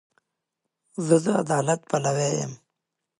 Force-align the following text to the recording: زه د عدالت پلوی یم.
زه 1.05 1.15
د 1.23 1.25
عدالت 1.41 1.81
پلوی 1.89 2.31
یم. 2.39 2.53